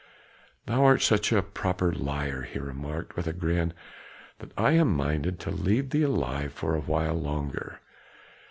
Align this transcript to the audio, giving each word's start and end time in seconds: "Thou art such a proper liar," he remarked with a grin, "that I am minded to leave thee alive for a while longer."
"Thou 0.65 0.83
art 0.83 1.03
such 1.03 1.31
a 1.31 1.43
proper 1.43 1.93
liar," 1.93 2.41
he 2.41 2.57
remarked 2.57 3.15
with 3.15 3.27
a 3.27 3.33
grin, 3.33 3.71
"that 4.39 4.51
I 4.57 4.71
am 4.71 4.97
minded 4.97 5.39
to 5.41 5.51
leave 5.51 5.91
thee 5.91 6.01
alive 6.01 6.53
for 6.53 6.73
a 6.73 6.81
while 6.81 7.13
longer." 7.13 7.81